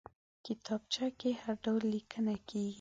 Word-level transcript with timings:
کتابچه 0.45 1.07
کې 1.19 1.29
هر 1.41 1.55
ډول 1.63 1.83
لیکنه 1.95 2.35
کېږي 2.47 2.69